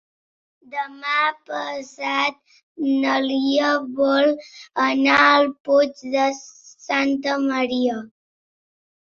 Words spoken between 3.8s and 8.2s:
vol anar al Puig de Santa Maria.